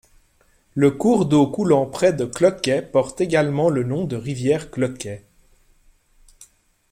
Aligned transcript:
Le 0.73 0.89
cours 0.89 1.27
d'eau 1.27 1.45
coulant 1.45 1.85
près 1.85 2.11
de 2.11 2.25
Cloquet 2.25 2.81
porte 2.81 3.21
également 3.21 3.69
le 3.69 3.83
nom 3.83 4.03
de 4.03 4.15
rivière 4.15 4.71
Cloquet. 4.71 5.27